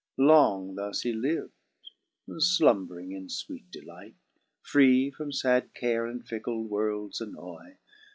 9 0.17 0.27
Long 0.27 0.73
thus 0.73 1.01
he 1.01 1.13
liv'd, 1.13 1.53
flumbring 2.27 3.11
in 3.15 3.27
fweete 3.27 3.69
delight. 3.69 4.15
Free 4.63 5.11
from 5.11 5.31
fad 5.31 5.75
care 5.75 6.07
and 6.07 6.27
fickle 6.27 6.63
worlds 6.63 7.21
annoy. 7.21 7.77